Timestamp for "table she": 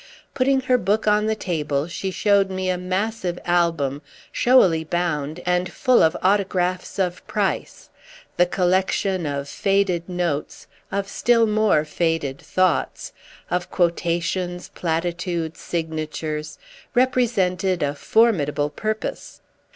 1.35-2.09